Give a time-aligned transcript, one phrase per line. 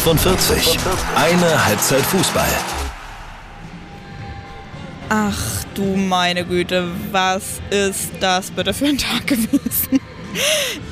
[0.00, 0.78] 45.
[1.14, 2.48] Eine Halbzeit Fußball.
[5.10, 10.00] Ach du meine Güte, was ist das bitte für ein Tag gewesen?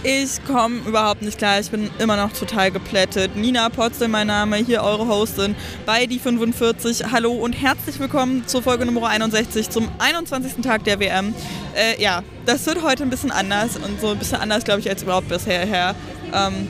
[0.03, 1.59] Ich komme überhaupt nicht klar.
[1.59, 3.35] Ich bin immer noch total geplättet.
[3.35, 7.11] Nina Potzel, mein Name, hier eure Hostin bei die 45.
[7.11, 10.63] Hallo und herzlich willkommen zur Folge Nummer 61 zum 21.
[10.63, 11.35] Tag der WM.
[11.75, 14.91] Äh, ja, das wird heute ein bisschen anders und so ein bisschen anders, glaube ich,
[14.91, 15.95] als überhaupt bisher her.
[16.35, 16.69] Ähm,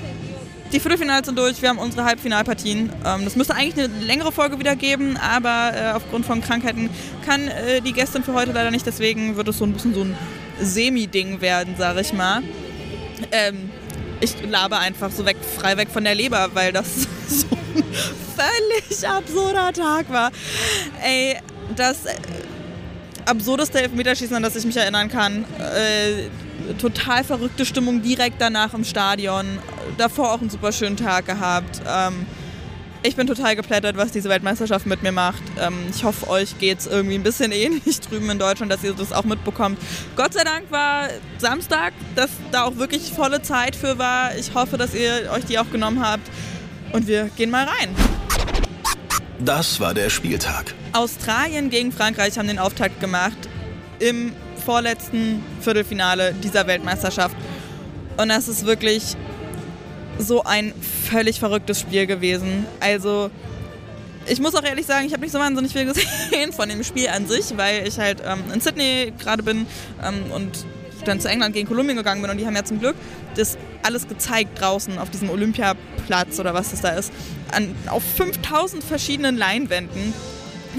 [0.73, 2.93] die Viertelfinals sind durch, wir haben unsere Halbfinalpartien.
[3.05, 6.91] Ähm, das müsste eigentlich eine längere Folge wieder geben, aber äh, aufgrund von Krankheiten
[7.25, 8.87] kann äh, die Gästin für heute leider nicht.
[8.87, 10.17] Deswegen wird es so ein bisschen so ein
[10.61, 12.43] Semi-Ding werden, sage ich mal.
[13.33, 13.71] Ähm,
[14.21, 16.87] ich labe einfach so weg, frei weg von der Leber, weil das
[17.29, 17.85] so ein
[18.37, 20.33] völlig absurder Tag war.
[21.03, 21.37] Ey,
[21.77, 22.15] das äh,
[23.25, 25.45] absurdeste Elfmeterschießen, an das ich mich erinnern kann.
[26.81, 29.59] Total verrückte Stimmung direkt danach im Stadion.
[29.97, 31.81] Davor auch einen super schönen Tag gehabt.
[31.89, 32.27] Ähm,
[33.03, 35.43] ich bin total geplättet, was diese Weltmeisterschaft mit mir macht.
[35.61, 38.93] Ähm, ich hoffe, euch geht es irgendwie ein bisschen ähnlich drüben in Deutschland, dass ihr
[38.93, 39.79] das auch mitbekommt.
[40.17, 41.09] Gott sei Dank war
[41.39, 44.37] Samstag, dass da auch wirklich volle Zeit für war.
[44.37, 46.29] Ich hoffe, dass ihr euch die auch genommen habt.
[46.93, 47.95] Und wir gehen mal rein.
[49.39, 50.75] Das war der Spieltag.
[50.93, 53.37] Australien gegen Frankreich haben den Auftakt gemacht
[54.01, 54.33] im
[54.65, 57.37] vorletzten Viertelfinale dieser Weltmeisterschaft.
[58.17, 59.17] Und das ist wirklich
[60.19, 60.73] so ein
[61.11, 62.67] völlig verrücktes Spiel gewesen.
[62.81, 63.31] Also
[64.27, 67.09] ich muss auch ehrlich sagen, ich habe nicht so wahnsinnig viel gesehen von dem Spiel
[67.09, 69.67] an sich, weil ich halt ähm, in Sydney gerade bin
[70.03, 70.67] ähm, und
[71.05, 72.97] dann zu England gegen Kolumbien gegangen bin und die haben ja zum Glück
[73.37, 77.13] das alles gezeigt draußen auf diesem Olympiaplatz oder was das da ist,
[77.53, 80.13] an, auf 5000 verschiedenen Leinwänden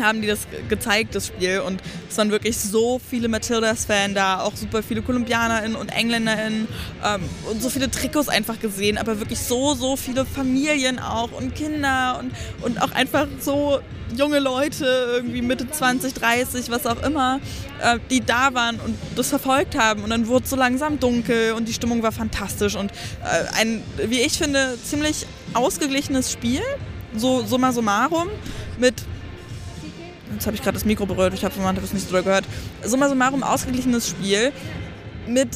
[0.02, 1.60] haben die das gezeigt, das Spiel.
[1.60, 6.68] Und es waren wirklich so viele Matildas-Fans da, auch super viele KolumbianerInnen und EngländerInnen
[7.06, 11.56] ähm, und so viele Trikots einfach gesehen, aber wirklich so, so viele Familien auch und
[11.56, 12.32] Kinder und,
[12.64, 13.80] und auch einfach so
[14.16, 14.86] junge Leute,
[15.16, 17.40] irgendwie Mitte 20, 30, was auch immer,
[17.82, 20.04] äh, die da waren und das verfolgt haben.
[20.04, 23.84] Und dann wurde es so langsam dunkel und die Stimmung war fantastisch und äh, ein,
[23.98, 26.62] wie ich finde, ziemlich ausgeglichenes Spiel,
[27.16, 28.28] so summa summarum,
[28.78, 28.96] mit
[30.40, 32.24] Jetzt habe ich gerade das Mikro berührt, ich habe man hat es nicht so doll
[32.24, 32.46] gehört.
[32.82, 34.54] Summa summarum ausgeglichenes Spiel
[35.28, 35.50] mit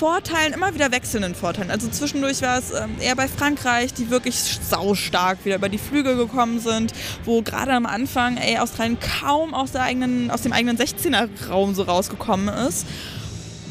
[0.00, 1.70] Vorteilen, immer wieder wechselnden Vorteilen.
[1.70, 6.16] Also zwischendurch war es ähm, eher bei Frankreich, die wirklich saustark wieder über die Flügel
[6.16, 10.76] gekommen sind, wo gerade am Anfang ey, Australien kaum aus, der eigenen, aus dem eigenen
[10.76, 12.88] 16er-Raum so rausgekommen ist.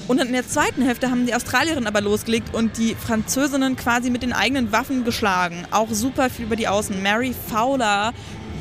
[0.07, 4.23] Und in der zweiten Hälfte haben die Australierinnen aber losgelegt und die Französinnen quasi mit
[4.23, 5.65] den eigenen Waffen geschlagen.
[5.71, 7.03] Auch super viel über die Außen.
[7.03, 8.13] Mary Fowler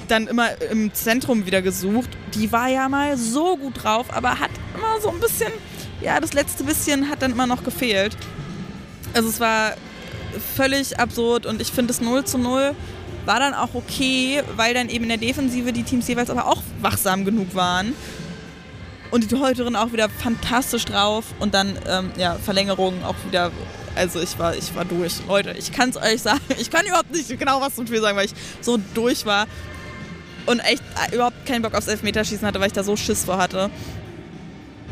[0.08, 2.10] dann immer im Zentrum wieder gesucht.
[2.34, 5.52] Die war ja mal so gut drauf, aber hat immer so ein bisschen,
[6.00, 8.16] ja, das letzte bisschen hat dann immer noch gefehlt.
[9.12, 9.74] Also es war
[10.56, 12.74] völlig absurd und ich finde das 0 zu 0
[13.24, 16.62] war dann auch okay, weil dann eben in der Defensive die Teams jeweils aber auch
[16.82, 17.94] wachsam genug waren.
[19.10, 23.52] Und die Torhüterin auch wieder fantastisch drauf und dann, ähm, ja, Verlängerung auch wieder
[23.94, 25.14] also ich war, ich war durch.
[25.28, 26.40] Leute, ich kann es euch sagen.
[26.58, 29.46] Ich kann überhaupt nicht genau was zum Spiel sagen, weil ich so durch war
[30.46, 33.38] und echt äh, überhaupt keinen Bock aufs Elfmeterschießen hatte, weil ich da so Schiss vor
[33.38, 33.70] hatte.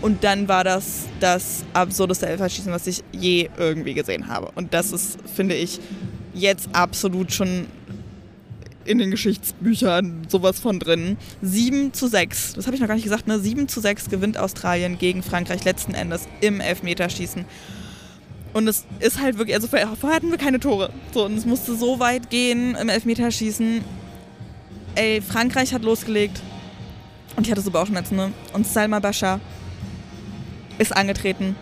[0.01, 4.51] Und dann war das das absurdeste Elfmeterschießen, was ich je irgendwie gesehen habe.
[4.55, 5.79] Und das ist, finde ich,
[6.35, 7.67] jetzt absolut schon
[8.85, 11.17] in den Geschichtsbüchern sowas von drin.
[11.41, 13.39] 7 zu 6, das habe ich noch gar nicht gesagt, ne?
[13.39, 17.45] 7 zu 6 gewinnt Australien gegen Frankreich letzten Endes im Elfmeterschießen.
[18.53, 20.91] Und es ist halt wirklich, also vorher hatten wir keine Tore.
[21.15, 23.83] So, und es musste so weit gehen im Elfmeterschießen
[24.95, 26.41] ey, Frankreich hat losgelegt.
[27.37, 28.33] Und ich hatte so Bauchschmerzen, ne?
[28.53, 29.41] Und Salma Bashar
[30.79, 31.57] ist angetreten.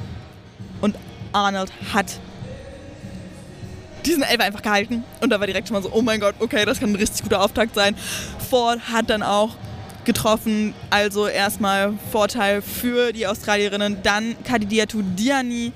[0.80, 0.96] Und
[1.32, 2.18] Arnold hat
[4.04, 5.04] diesen Elfer einfach gehalten.
[5.20, 7.22] Und da war direkt schon mal so, oh mein Gott, okay, das kann ein richtig
[7.22, 7.94] guter Auftakt sein.
[8.48, 9.56] Ford hat dann auch
[10.04, 15.72] getroffen, also erstmal Vorteil für die Australierinnen, dann Kadidiatu Diani,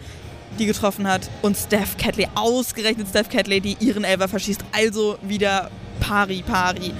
[0.58, 1.28] die getroffen hat.
[1.42, 6.92] Und Steph Catley, ausgerechnet Steph Catley, die ihren Elfer verschießt, also wieder pari pari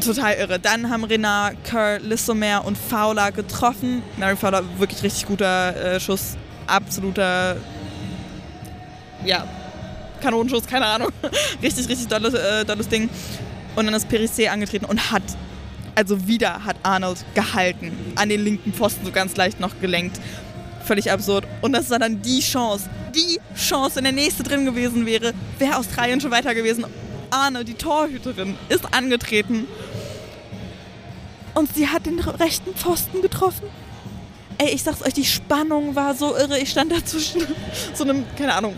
[0.00, 0.58] total irre.
[0.58, 4.02] Dann haben Renard, Kerr, Lissomer und Fowler getroffen.
[4.16, 6.36] Mary Fowler, wirklich richtig guter äh, Schuss.
[6.66, 7.56] Absoluter,
[9.24, 9.44] ja,
[10.20, 11.10] Kanonenschuss, keine Ahnung.
[11.62, 13.10] richtig, richtig dolles, äh, dolles Ding.
[13.76, 15.22] Und dann ist Perissé angetreten und hat,
[15.94, 17.92] also wieder hat Arnold gehalten.
[18.16, 20.20] An den linken Pfosten so ganz leicht noch gelenkt.
[20.84, 21.46] Völlig absurd.
[21.60, 25.76] Und das war dann die Chance, die Chance, wenn der nächste drin gewesen wäre, wäre
[25.76, 26.84] Australien schon weiter gewesen.
[27.32, 29.66] Arne, die Torhüterin, ist angetreten
[31.54, 33.68] und sie hat den rechten Pfosten getroffen.
[34.58, 36.58] Ey, ich sag's euch, die Spannung war so irre.
[36.58, 37.42] Ich stand da zwischen
[37.94, 38.76] so einem, keine Ahnung,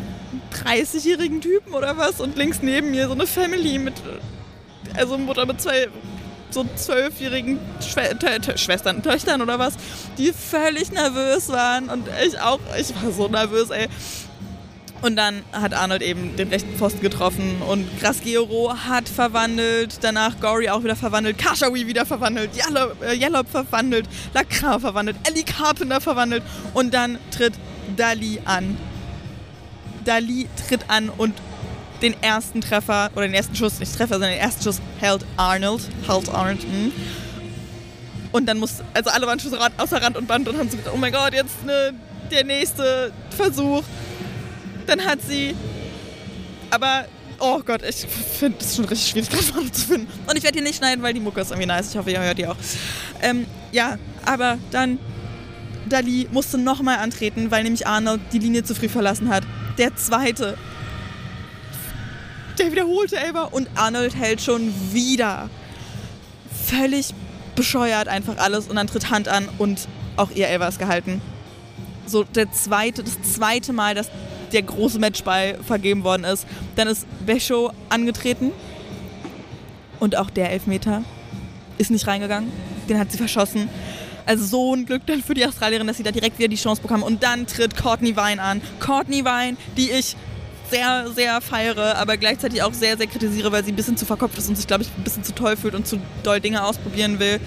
[0.64, 3.94] 30-jährigen Typen oder was und links neben mir so eine Family mit,
[4.96, 5.88] also Mutter mit zwei
[6.50, 8.16] so zwölfjährigen Schwe
[8.56, 9.74] Schwestern, Töchtern oder was,
[10.16, 13.88] die völlig nervös waren und ich auch, ich war so nervös, ey.
[15.02, 20.70] Und dann hat Arnold eben den rechten Pfosten getroffen und Grasgero hat verwandelt, danach Gory
[20.70, 26.43] auch wieder verwandelt, Kashawi wieder verwandelt, Yellop, äh, Yellop verwandelt, Lacra verwandelt, Ellie Carpenter verwandelt
[26.73, 27.52] und dann tritt
[27.96, 28.79] Dali an.
[30.06, 31.35] Dali tritt an und
[32.00, 35.82] den ersten Treffer, oder den ersten Schuss, nicht Treffer, sondern den ersten Schuss hält Arnold.
[36.06, 36.62] Hält Arnold.
[36.62, 36.73] Mh.
[36.73, 36.93] Hm.
[38.32, 40.93] Und dann muss, also alle waren schon außer Rand und Band und haben so gedacht,
[40.94, 41.94] oh mein Gott, jetzt ne,
[42.31, 43.85] der nächste Versuch.
[44.86, 45.54] Dann hat sie,
[46.70, 47.06] aber
[47.40, 48.06] oh Gott, ich
[48.38, 50.08] finde es schon richtig schwierig, gerade zu finden.
[50.28, 51.90] Und ich werde hier nicht schneiden, weil die Mucke ist irgendwie nice.
[51.90, 52.56] Ich hoffe, ihr hört die auch.
[53.22, 54.98] Ähm, ja, aber dann,
[55.88, 59.44] Dali musste nochmal antreten, weil nämlich Arnold die Linie zu früh verlassen hat.
[59.78, 60.56] Der zweite
[62.58, 65.50] der wiederholte Elber und Arnold hält schon wieder.
[66.66, 67.14] Völlig
[67.56, 71.20] bescheuert einfach alles und dann tritt Hand an und auch ihr Elber ist gehalten.
[72.06, 74.08] So der zweite, das zweite Mal, dass
[74.54, 76.46] der große Matchball vergeben worden ist.
[76.76, 78.52] Dann ist Becho angetreten
[80.00, 81.02] und auch der Elfmeter
[81.78, 82.50] ist nicht reingegangen.
[82.88, 83.68] Den hat sie verschossen.
[84.26, 86.80] Also so ein Glück dann für die Australierin, dass sie da direkt wieder die Chance
[86.80, 87.02] bekommen.
[87.02, 88.62] Und dann tritt Courtney Vine an.
[88.80, 90.16] Courtney Vine, die ich
[90.70, 94.38] sehr, sehr feiere, aber gleichzeitig auch sehr, sehr kritisiere, weil sie ein bisschen zu verkopft
[94.38, 97.18] ist und sich, glaube ich, ein bisschen zu toll fühlt und zu doll Dinge ausprobieren
[97.18, 97.38] will,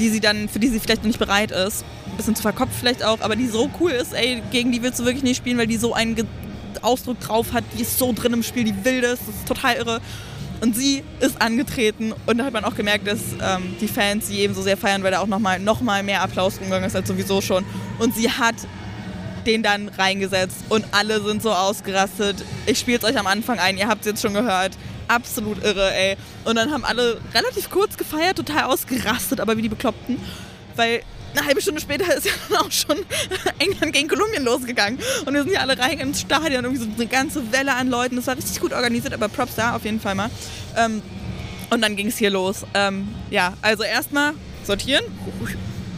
[0.00, 1.84] die sie dann, für die sie vielleicht noch nicht bereit ist.
[2.06, 4.98] Ein bisschen zu verkopft vielleicht auch, aber die so cool ist, ey, gegen die willst
[4.98, 6.16] du wirklich nicht spielen, weil die so einen
[6.82, 9.76] Ausdruck drauf hat, die ist so drin im Spiel, die will das, das ist total
[9.76, 10.00] irre.
[10.62, 14.40] Und sie ist angetreten und da hat man auch gemerkt, dass ähm, die Fans sie
[14.40, 17.08] eben so sehr feiern, weil da auch nochmal noch mal mehr Applaus umgegangen ist als
[17.08, 17.64] sowieso schon.
[17.98, 18.56] Und sie hat
[19.46, 22.44] den dann reingesetzt und alle sind so ausgerastet.
[22.66, 24.72] Ich spiele es euch am Anfang ein, ihr habt es jetzt schon gehört.
[25.10, 26.16] Absolut irre, ey.
[26.44, 30.20] Und dann haben alle relativ kurz gefeiert, total ausgerastet, aber wie die Bekloppten.
[30.76, 31.02] Weil
[31.34, 32.96] eine halbe Stunde später ist ja dann auch schon
[33.58, 35.00] England gegen Kolumbien losgegangen.
[35.26, 38.16] Und wir sind ja alle rein ins Stadion, irgendwie so eine ganze Welle an Leuten.
[38.16, 40.30] Das war richtig gut organisiert, aber Props da auf jeden Fall mal.
[40.76, 41.02] Ähm,
[41.70, 42.64] und dann ging es hier los.
[42.74, 44.34] Ähm, ja, also erstmal
[44.64, 45.04] sortieren.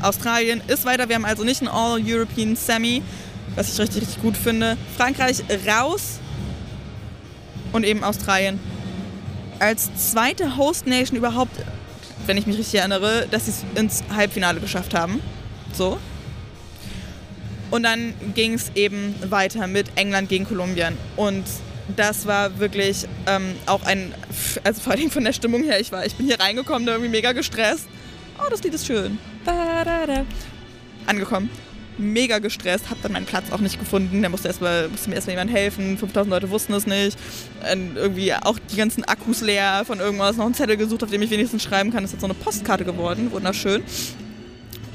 [0.00, 1.08] Australien ist weiter.
[1.08, 3.02] Wir haben also nicht ein All-European Semi
[3.56, 4.76] was ich richtig, richtig gut finde.
[4.96, 6.18] Frankreich raus
[7.72, 8.60] und eben Australien
[9.62, 11.52] als zweite Host Nation überhaupt,
[12.26, 15.20] wenn ich mich richtig erinnere, dass sie es ins Halbfinale geschafft haben.
[15.72, 15.98] So.
[17.70, 20.98] Und dann ging es eben weiter mit England gegen Kolumbien.
[21.16, 21.44] Und
[21.96, 24.12] das war wirklich ähm, auch ein,
[24.64, 27.32] also vor allem von der Stimmung her, ich war, ich bin hier reingekommen, irgendwie mega
[27.32, 27.86] gestresst.
[28.38, 29.18] Oh, das Lied ist schön.
[31.06, 31.50] Angekommen
[31.98, 34.22] mega gestresst, habe dann meinen Platz auch nicht gefunden.
[34.22, 35.98] Da musste, erst mal, musste mir erstmal jemand helfen.
[35.98, 37.18] 5000 Leute wussten es nicht.
[37.72, 40.36] Und irgendwie auch die ganzen Akkus leer von irgendwas.
[40.36, 42.02] Noch einen Zettel gesucht, auf dem ich wenigstens schreiben kann.
[42.02, 43.30] Das ist jetzt so eine Postkarte geworden.
[43.32, 43.82] Wunderschön.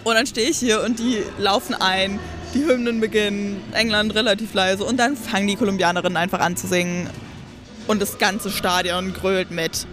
[0.04, 2.20] Und dann stehe ich hier und die laufen ein.
[2.54, 3.62] Die Hymnen beginnen.
[3.74, 4.84] England relativ leise.
[4.84, 7.10] Und dann fangen die Kolumbianerinnen einfach an zu singen.
[7.88, 9.88] Und das ganze Stadion grölt mit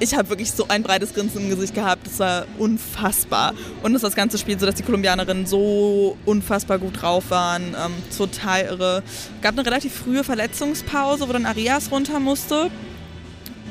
[0.00, 2.06] ich habe wirklich so ein breites Grinsen im Gesicht gehabt.
[2.06, 3.54] Das war unfassbar.
[3.82, 7.74] Und das das ganze Spiel so, dass die Kolumbianerinnen so unfassbar gut drauf waren.
[7.74, 9.02] Ähm, total irre.
[9.42, 12.70] Gab eine relativ frühe Verletzungspause, wo dann Arias runter musste.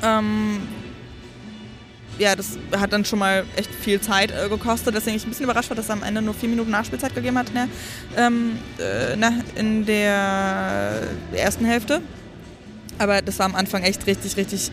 [0.02, 0.62] Ähm,
[2.18, 4.94] ja, das hat dann schon mal echt viel Zeit äh, gekostet.
[4.94, 7.36] Deswegen ich ein bisschen überrascht war, dass es am Ende nur vier Minuten Nachspielzeit gegeben
[7.38, 7.68] hat in der,
[8.16, 11.02] ähm, äh, in der
[11.32, 12.00] ersten Hälfte.
[12.98, 14.70] Aber das war am Anfang echt richtig, richtig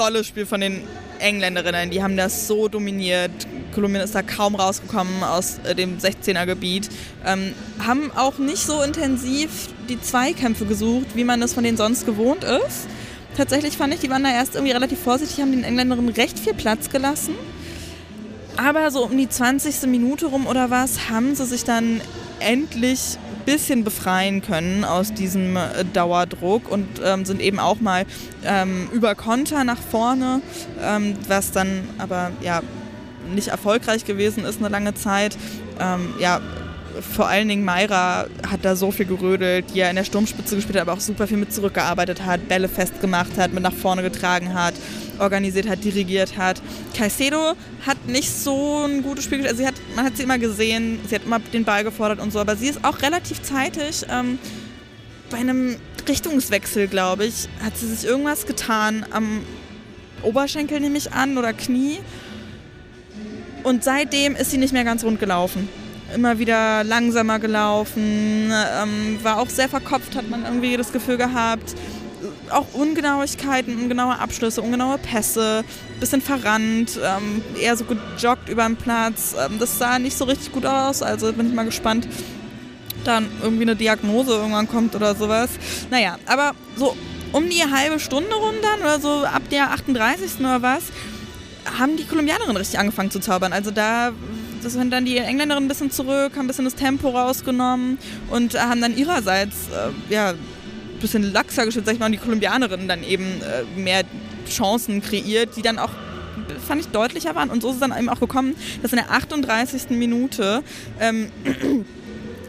[0.00, 0.82] dolles Spiel von den
[1.18, 1.90] Engländerinnen.
[1.90, 3.30] Die haben das so dominiert.
[3.74, 6.88] Kolumbien ist da kaum rausgekommen aus äh, dem 16er-Gebiet.
[7.26, 7.54] Ähm,
[7.84, 12.44] haben auch nicht so intensiv die Zweikämpfe gesucht, wie man das von denen sonst gewohnt
[12.44, 12.88] ist.
[13.36, 16.54] Tatsächlich fand ich, die waren da erst irgendwie relativ vorsichtig, haben den Engländerinnen recht viel
[16.54, 17.34] Platz gelassen.
[18.56, 19.82] Aber so um die 20.
[19.86, 22.00] Minute rum oder was haben sie sich dann
[22.40, 28.04] endlich bisschen befreien können aus diesem äh, Dauerdruck und ähm, sind eben auch mal
[28.44, 30.40] ähm, über Konter nach vorne,
[30.82, 32.62] ähm, was dann aber ja
[33.34, 35.36] nicht erfolgreich gewesen ist eine lange Zeit.
[35.78, 36.40] Ähm, ja,
[37.00, 40.76] vor allen Dingen Mayra hat da so viel gerödelt, die ja in der Sturmspitze gespielt
[40.76, 44.54] hat, aber auch super viel mit zurückgearbeitet hat, Bälle festgemacht hat, mit nach vorne getragen
[44.54, 44.74] hat,
[45.18, 46.60] organisiert hat, dirigiert hat.
[46.94, 47.54] Caicedo
[47.86, 49.58] hat nicht so ein gutes Spiel gespielt.
[49.58, 52.38] Also hat, man hat sie immer gesehen, sie hat immer den Ball gefordert und so,
[52.38, 54.04] aber sie ist auch relativ zeitig.
[54.10, 54.38] Ähm,
[55.30, 55.76] bei einem
[56.08, 59.42] Richtungswechsel, glaube ich, hat sie sich irgendwas getan am
[60.22, 61.98] Oberschenkel, nehme ich an, oder Knie.
[63.62, 65.68] Und seitdem ist sie nicht mehr ganz rund gelaufen.
[66.14, 71.74] Immer wieder langsamer gelaufen, ähm, war auch sehr verkopft, hat man irgendwie das Gefühl gehabt.
[72.50, 75.64] Auch Ungenauigkeiten, ungenaue Abschlüsse, ungenaue Pässe,
[76.00, 79.34] bisschen verrannt, ähm, eher so gejoggt über den Platz.
[79.38, 82.06] Ähm, das sah nicht so richtig gut aus, also bin ich mal gespannt,
[83.04, 85.50] dann irgendwie eine Diagnose irgendwann kommt oder sowas.
[85.90, 86.96] Naja, aber so
[87.32, 90.40] um die halbe Stunde rum dann oder so ab der 38.
[90.40, 90.84] oder was,
[91.78, 93.52] haben die Kolumbianerinnen richtig angefangen zu zaubern.
[93.52, 94.12] Also da
[94.62, 97.98] das sind dann die Engländerinnen ein bisschen zurück, haben ein bisschen das Tempo rausgenommen
[98.30, 100.38] und haben dann ihrerseits äh, ja, ein
[101.00, 104.02] bisschen laxer geschützt, sag ich mal, und die Kolumbianerinnen dann eben äh, mehr
[104.48, 105.90] Chancen kreiert, die dann auch
[106.66, 109.10] fand ich deutlicher waren und so ist es dann eben auch gekommen, dass in der
[109.10, 109.90] 38.
[109.90, 110.62] Minute
[111.00, 111.30] ähm,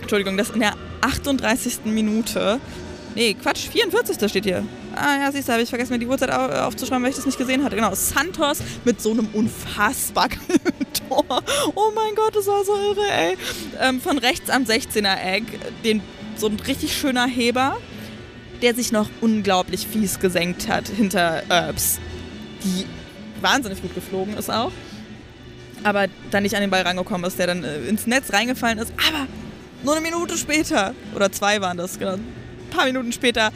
[0.02, 1.86] Entschuldigung, dass in der 38.
[1.86, 2.60] Minute
[3.14, 4.30] Nee, Quatsch, 44.
[4.30, 4.64] steht hier.
[4.96, 7.38] Ah ja, siehst du, habe ich vergessen, mir die Uhrzeit aufzuschreiben, weil ich das nicht
[7.38, 7.76] gesehen hatte.
[7.76, 10.30] Genau, Santos mit so einem unfassbar.
[11.76, 13.38] Oh mein Gott, das war so irre, ey.
[13.80, 15.44] Ähm, von rechts am 16er Eck,
[15.84, 16.02] den,
[16.38, 17.78] so ein richtig schöner Heber,
[18.62, 22.00] der sich noch unglaublich fies gesenkt hat hinter Erbs,
[22.64, 22.86] die
[23.42, 24.72] wahnsinnig gut geflogen ist auch.
[25.84, 28.94] Aber dann nicht an den Ball rangekommen ist, der dann äh, ins Netz reingefallen ist.
[29.10, 29.28] Aber
[29.84, 32.24] nur eine Minute später, oder zwei waren das, genau, ein
[32.70, 33.52] paar Minuten später.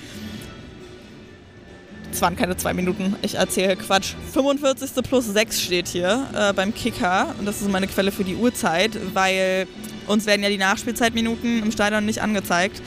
[2.15, 4.13] Es waren keine zwei Minuten, ich erzähle Quatsch.
[4.31, 5.03] 45.
[5.03, 7.35] plus 6 steht hier äh, beim Kicker.
[7.37, 9.67] Und das ist meine Quelle für die Uhrzeit, weil
[10.07, 12.81] uns werden ja die Nachspielzeitminuten im Stadion nicht angezeigt.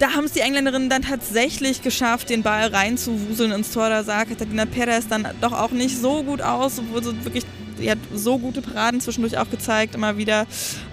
[0.00, 3.88] Da haben es die Engländerinnen dann tatsächlich geschafft, den Ball reinzuwuseln ins Tor.
[3.88, 7.46] Da sah Katharina Perez dann doch auch nicht so gut aus, obwohl sie wirklich
[7.78, 10.46] sie hat so gute Paraden zwischendurch auch gezeigt, immer wieder.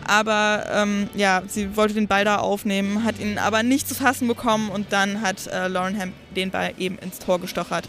[0.05, 4.27] Aber ähm, ja, sie wollte den Ball da aufnehmen, hat ihn aber nicht zu fassen
[4.27, 7.87] bekommen und dann hat äh, Lauren Hemp den Ball eben ins Tor gestochert.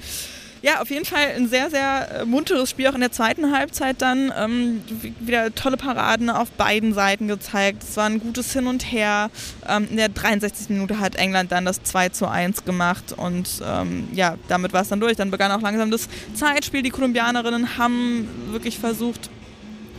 [0.62, 4.02] Ja, auf jeden Fall ein sehr, sehr äh, munteres Spiel auch in der zweiten Halbzeit
[4.02, 4.32] dann.
[4.36, 4.82] Ähm,
[5.20, 7.82] wieder tolle Paraden auf beiden Seiten gezeigt.
[7.82, 9.30] Es war ein gutes Hin und Her.
[9.66, 10.68] Ähm, in der 63.
[10.68, 14.88] Minute hat England dann das 2 zu 1 gemacht und ähm, ja, damit war es
[14.88, 15.16] dann durch.
[15.16, 16.82] Dann begann auch langsam das Zeitspiel.
[16.82, 19.30] Die Kolumbianerinnen haben wirklich versucht,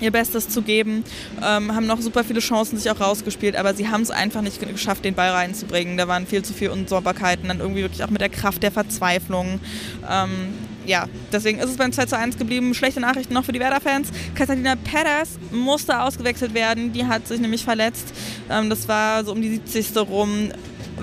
[0.01, 1.03] ihr Bestes zu geben,
[1.37, 4.59] ähm, haben noch super viele Chancen sich auch rausgespielt, aber sie haben es einfach nicht
[4.59, 5.97] geschafft, den Ball reinzubringen.
[5.97, 9.59] Da waren viel zu viele Unsauberkeiten, dann irgendwie wirklich auch mit der Kraft der Verzweiflung.
[10.09, 10.53] Ähm,
[10.85, 12.73] ja, deswegen ist es beim 2 zu 1 geblieben.
[12.73, 14.09] Schlechte Nachrichten noch für die Werder-Fans.
[14.35, 18.13] Catalina Perez musste ausgewechselt werden, die hat sich nämlich verletzt.
[18.49, 19.97] Ähm, das war so um die 70.
[19.97, 20.49] rum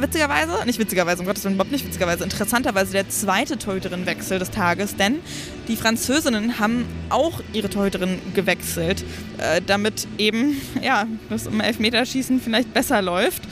[0.01, 4.97] witzigerweise, nicht witzigerweise, um Gottes Willen, überhaupt nicht witzigerweise, interessanterweise der zweite Torhüterinnenwechsel des Tages,
[4.97, 5.21] denn
[5.69, 9.05] die Französinnen haben auch ihre Torhüterin gewechselt,
[9.39, 13.43] äh, damit eben, ja, das im Elfmeterschießen vielleicht besser läuft.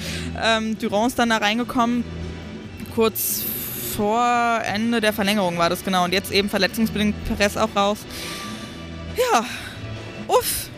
[0.42, 2.04] Ähm, Durand ist dann da reingekommen,
[2.94, 3.42] kurz
[3.96, 7.98] vor Ende der Verlängerung war das genau und jetzt eben verletzungsbedingt Perez auch raus.
[9.16, 9.44] Ja,
[10.28, 10.68] uff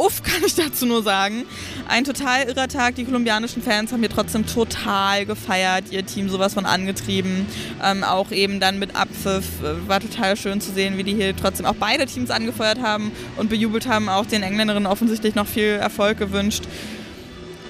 [0.00, 1.44] uff, kann ich dazu nur sagen.
[1.88, 2.94] Ein total irrer Tag.
[2.94, 7.46] Die kolumbianischen Fans haben hier trotzdem total gefeiert, ihr Team sowas von angetrieben.
[7.82, 9.44] Ähm, auch eben dann mit Abpfiff.
[9.62, 13.12] Äh, war total schön zu sehen, wie die hier trotzdem auch beide Teams angefeuert haben
[13.36, 14.08] und bejubelt haben.
[14.08, 16.64] Auch den Engländerinnen offensichtlich noch viel Erfolg gewünscht.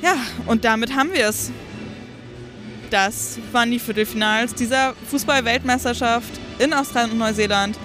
[0.03, 0.15] Ja,
[0.47, 1.51] und damit haben wir es.
[2.91, 7.79] Das waren die Viertelfinals dieser Fußball-Weltmeisterschaft in Australien und Neuseeland.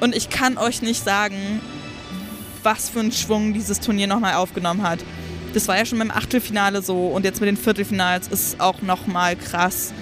[0.00, 1.60] Und ich kann euch nicht sagen,
[2.66, 4.98] was für einen Schwung dieses Turnier nochmal aufgenommen hat.
[5.54, 8.82] Das war ja schon beim Achtelfinale so und jetzt mit den Viertelfinals ist es auch
[8.82, 9.94] nochmal krass.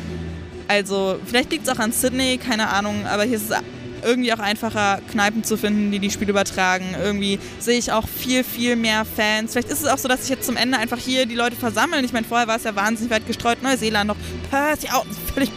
[0.66, 3.56] Also, vielleicht liegt es auch an Sydney, keine Ahnung, aber hier ist es
[4.02, 6.96] irgendwie auch einfacher, Kneipen zu finden, die die Spiele übertragen.
[7.02, 9.52] Irgendwie sehe ich auch viel, viel mehr Fans.
[9.52, 12.04] Vielleicht ist es auch so, dass sich jetzt zum Ende einfach hier die Leute versammeln.
[12.04, 13.62] Ich meine, vorher war es ja wahnsinnig weit gestreut.
[13.62, 14.16] Neuseeland noch,
[14.50, 15.02] Perth, ja,
[15.34, 15.50] völlig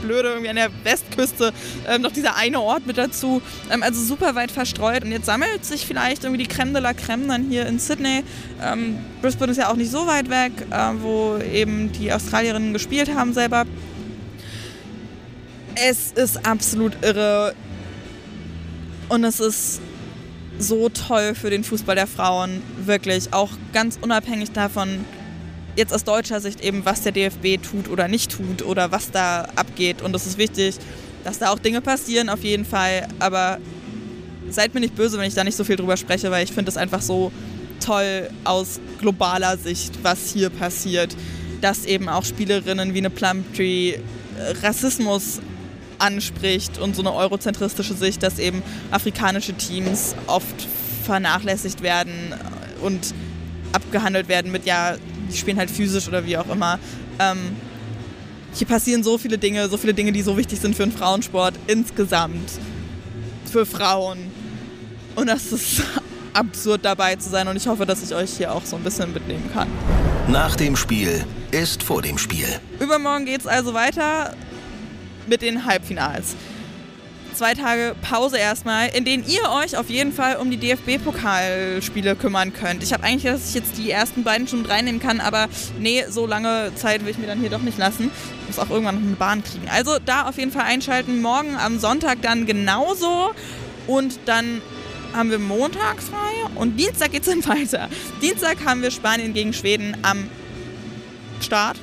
[0.00, 1.52] blöde, irgendwie an der Westküste
[1.88, 3.42] ähm, noch dieser eine Ort mit dazu.
[3.70, 5.04] Ähm, also super weit verstreut.
[5.04, 8.24] Und jetzt sammelt sich vielleicht irgendwie die Creme de la Creme dann hier in Sydney.
[8.62, 13.14] Ähm, Brisbane ist ja auch nicht so weit weg, äh, wo eben die Australierinnen gespielt
[13.14, 13.64] haben selber.
[15.74, 17.54] Es ist absolut irre.
[19.08, 19.80] Und es ist
[20.58, 23.32] so toll für den Fußball der Frauen, wirklich.
[23.32, 25.04] Auch ganz unabhängig davon,
[25.80, 29.48] jetzt aus deutscher Sicht eben, was der DFB tut oder nicht tut oder was da
[29.56, 30.02] abgeht.
[30.02, 30.76] Und es ist wichtig,
[31.24, 33.08] dass da auch Dinge passieren, auf jeden Fall.
[33.18, 33.58] Aber
[34.48, 36.70] seid mir nicht böse, wenn ich da nicht so viel drüber spreche, weil ich finde
[36.70, 37.32] es einfach so
[37.84, 41.16] toll aus globaler Sicht, was hier passiert.
[41.60, 44.00] Dass eben auch Spielerinnen wie eine Plumtree äh,
[44.62, 45.40] Rassismus
[45.98, 50.66] anspricht und so eine eurozentristische Sicht, dass eben afrikanische Teams oft
[51.04, 52.34] vernachlässigt werden
[52.82, 53.14] und
[53.72, 54.96] abgehandelt werden mit, ja,
[55.30, 56.78] die spielen halt physisch oder wie auch immer.
[57.18, 57.38] Ähm,
[58.54, 61.54] hier passieren so viele Dinge, so viele Dinge, die so wichtig sind für den Frauensport
[61.66, 62.50] insgesamt.
[63.50, 64.18] Für Frauen.
[65.16, 65.82] Und das ist
[66.32, 69.12] absurd dabei zu sein und ich hoffe, dass ich euch hier auch so ein bisschen
[69.12, 69.68] mitnehmen kann.
[70.28, 72.46] Nach dem Spiel ist vor dem Spiel.
[72.78, 74.34] Übermorgen geht es also weiter
[75.26, 76.36] mit den Halbfinals.
[77.34, 82.52] Zwei Tage Pause erstmal, in denen ihr euch auf jeden Fall um die DFB-Pokalspiele kümmern
[82.52, 82.82] könnt.
[82.82, 86.26] Ich habe eigentlich dass ich jetzt die ersten beiden schon reinnehmen kann, aber nee, so
[86.26, 88.10] lange Zeit will ich mir dann hier doch nicht lassen.
[88.42, 89.68] Ich muss auch irgendwann noch eine Bahn kriegen.
[89.70, 91.22] Also da auf jeden Fall einschalten.
[91.22, 93.30] Morgen am Sonntag dann genauso.
[93.86, 94.60] Und dann
[95.12, 97.88] haben wir Montag frei und Dienstag geht es dann weiter.
[98.22, 100.28] Dienstag haben wir Spanien gegen Schweden am
[101.40, 101.78] Start.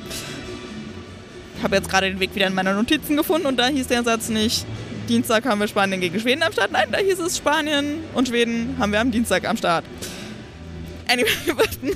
[1.58, 4.04] Ich habe jetzt gerade den Weg wieder in meine Notizen gefunden und da hieß der
[4.04, 4.66] Satz nicht,
[5.08, 6.72] Dienstag haben wir Spanien gegen Schweden am Start.
[6.72, 9.86] Nein, da hieß es Spanien und Schweden haben wir am Dienstag am Start.
[11.10, 11.30] Anyway,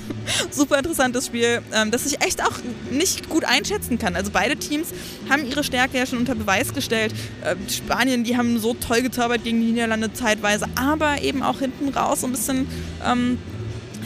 [0.50, 2.58] super interessantes Spiel, ähm, das ich echt auch
[2.90, 4.16] nicht gut einschätzen kann.
[4.16, 4.88] Also beide Teams
[5.28, 7.12] haben ihre Stärke ja schon unter Beweis gestellt.
[7.44, 11.90] Ähm, Spanien, die haben so toll gezaubert gegen die Niederlande zeitweise, aber eben auch hinten
[11.90, 12.66] raus so ein bisschen,
[13.04, 13.38] ähm,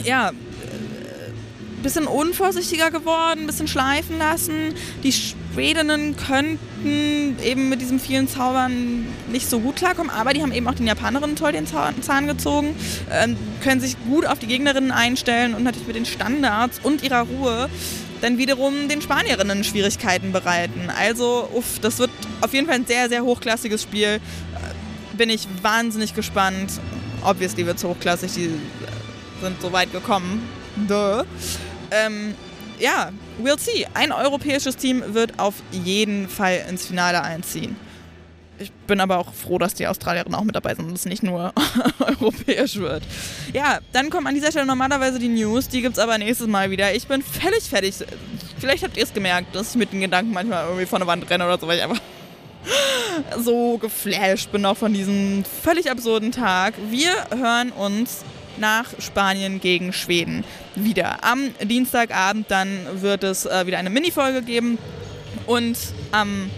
[0.03, 0.31] ja,
[1.83, 4.73] bisschen unvorsichtiger geworden, ein bisschen schleifen lassen.
[5.03, 5.13] Die
[5.57, 10.67] Schwedinnen könnten eben mit diesen vielen Zaubern nicht so gut klarkommen, aber die haben eben
[10.67, 12.75] auch den Japanerinnen toll den Zahn gezogen,
[13.11, 17.21] ähm, können sich gut auf die Gegnerinnen einstellen und natürlich mit den Standards und ihrer
[17.21, 17.71] Ruhe
[18.21, 20.91] dann wiederum den Spanierinnen Schwierigkeiten bereiten.
[20.95, 22.11] Also, uff, das wird
[22.41, 24.19] auf jeden Fall ein sehr, sehr hochklassiges Spiel.
[24.19, 26.73] Äh, bin ich wahnsinnig gespannt.
[27.23, 28.51] Obviously wird es hochklassig, die
[29.41, 30.47] sind so weit gekommen.
[30.87, 31.23] Duh.
[31.89, 32.35] Ähm,
[32.79, 33.85] ja, we'll see.
[33.93, 37.75] Ein europäisches Team wird auf jeden Fall ins Finale einziehen.
[38.59, 41.21] Ich bin aber auch froh, dass die Australierinnen auch mit dabei sind und es nicht
[41.21, 41.53] nur
[41.99, 43.03] europäisch wird.
[43.53, 46.71] Ja, dann kommen an dieser Stelle normalerweise die News, die gibt es aber nächstes Mal
[46.71, 46.93] wieder.
[46.95, 47.95] Ich bin völlig fertig.
[48.57, 51.29] Vielleicht habt ihr es gemerkt, dass ich mit den Gedanken manchmal irgendwie vor der Wand
[51.29, 52.01] renne oder so, weil ich einfach
[53.37, 56.73] so geflasht bin auch von diesem völlig absurden Tag.
[56.89, 58.23] Wir hören uns
[58.59, 60.43] nach Spanien gegen Schweden
[60.75, 61.23] wieder.
[61.23, 62.69] Am Dienstagabend dann
[63.01, 64.77] wird es äh, wieder eine Minifolge geben
[65.45, 65.77] und
[66.11, 66.49] am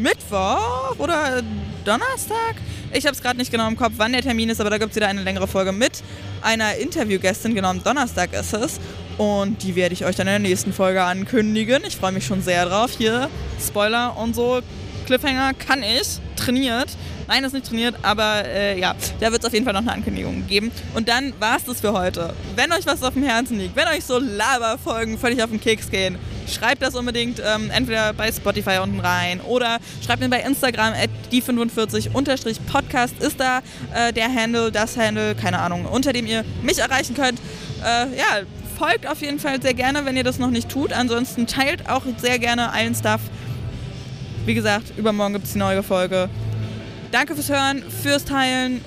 [0.00, 1.42] Mittwoch oder
[1.84, 2.56] Donnerstag,
[2.92, 4.90] ich habe es gerade nicht genau im Kopf, wann der Termin ist, aber da gibt
[4.90, 6.02] es wieder eine längere Folge mit
[6.42, 8.80] einer Interviewgästin, genau am Donnerstag ist es.
[9.16, 11.82] Und die werde ich euch dann in der nächsten Folge ankündigen.
[11.86, 12.90] Ich freue mich schon sehr drauf.
[12.98, 13.28] Hier,
[13.64, 14.60] Spoiler und so,
[15.06, 16.88] Cliffhanger kann ich, trainiert.
[17.26, 19.80] Nein, das ist nicht trainiert, aber äh, ja, da wird es auf jeden Fall noch
[19.80, 20.70] eine Ankündigung geben.
[20.94, 22.34] Und dann war es das für heute.
[22.56, 25.90] Wenn euch was auf dem Herzen liegt, wenn euch so Laberfolgen völlig auf den Keks
[25.90, 30.92] gehen, schreibt das unbedingt ähm, entweder bei Spotify unten rein oder schreibt mir bei Instagram
[30.92, 33.60] at die45-podcast ist da
[33.94, 37.40] äh, der Handle, das Handle, keine Ahnung, unter dem ihr mich erreichen könnt.
[37.82, 38.44] Äh, ja,
[38.78, 40.92] folgt auf jeden Fall sehr gerne, wenn ihr das noch nicht tut.
[40.92, 43.20] Ansonsten teilt auch sehr gerne allen Stuff.
[44.46, 46.28] Wie gesagt, übermorgen gibt es die neue Folge.
[47.14, 48.84] Danke fürs Hören, fürs Teilen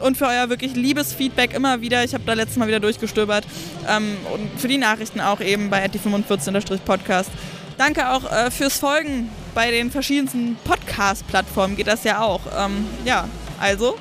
[0.00, 2.02] und für euer wirklich liebes Feedback immer wieder.
[2.02, 3.46] Ich habe da letztes Mal wieder durchgestöbert.
[3.88, 7.28] Ähm, und für die Nachrichten auch eben bei die45-podcast.
[7.76, 12.40] Danke auch äh, fürs Folgen bei den verschiedensten Podcast-Plattformen geht das ja auch.
[12.58, 13.28] Ähm, ja,
[13.60, 13.96] also,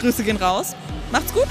[0.00, 0.74] Grüße gehen raus.
[1.12, 1.46] Macht's gut.